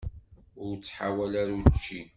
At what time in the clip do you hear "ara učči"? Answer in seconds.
1.41-2.01